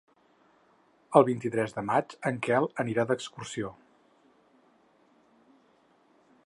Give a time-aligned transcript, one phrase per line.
[1.19, 3.73] El vint-i-tres de maig en Quel anirà d'excursió.